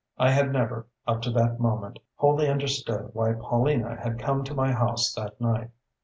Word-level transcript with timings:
I 0.17 0.31
had 0.31 0.51
never, 0.51 0.87
up 1.05 1.21
to 1.21 1.31
that 1.33 1.59
moment, 1.59 1.99
wholly 2.15 2.47
understood 2.49 3.11
why 3.13 3.33
Paulina 3.33 3.97
had 3.97 4.17
come 4.17 4.43
to 4.45 4.55
my 4.55 4.71
house 4.71 5.13
that 5.13 5.39
night. 5.39 5.69